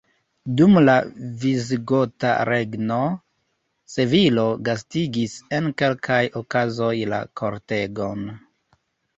Dum 0.59 0.77
la 0.83 0.93
visigota 1.41 2.31
regno 2.49 2.97
Sevilo 3.97 4.47
gastigis 4.71 5.37
en 5.59 5.71
kelkaj 5.83 6.21
okazoj 6.43 6.93
la 7.13 7.21
kortegon. 7.43 8.27